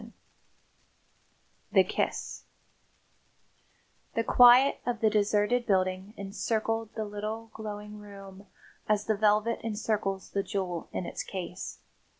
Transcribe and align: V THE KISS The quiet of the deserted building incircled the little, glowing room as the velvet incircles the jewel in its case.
V 0.01 0.11
THE 1.73 1.83
KISS 1.83 2.45
The 4.15 4.23
quiet 4.23 4.79
of 4.83 4.99
the 4.99 5.11
deserted 5.11 5.67
building 5.67 6.15
incircled 6.17 6.95
the 6.95 7.05
little, 7.05 7.51
glowing 7.53 7.99
room 7.99 8.47
as 8.89 9.05
the 9.05 9.15
velvet 9.15 9.59
incircles 9.63 10.31
the 10.31 10.41
jewel 10.41 10.89
in 10.91 11.05
its 11.05 11.21
case. 11.21 11.81